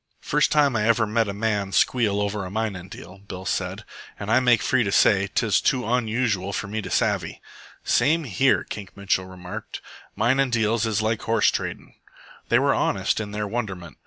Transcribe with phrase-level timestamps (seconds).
[0.23, 3.85] "First time I ever hear a man squeal over a minin' deal," Bill said.
[4.19, 7.39] "An' I make free to say 'tis too onusual for me to savvy."
[7.83, 9.79] "Same here," Kink Mitchell remarked.
[10.15, 11.93] "Minin' deals is like horse tradin'."
[12.49, 13.99] They were honest in their wonderment.